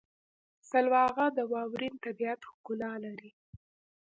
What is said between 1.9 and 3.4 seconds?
طبیعت ښکلا لري.